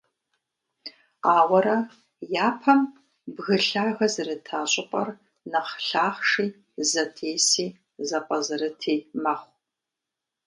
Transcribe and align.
Ауэрэ, 1.35 1.77
япэм 2.47 2.81
бгы 3.35 3.55
лъагэ 3.65 4.07
зэрыта 4.13 4.59
щIыпIэр 4.71 5.09
нэхъ 5.51 5.73
лъахъши, 5.87 6.47
зэтеси, 6.89 7.65
зэпIэзэрыти 8.07 8.95
мэхъу. 9.23 9.51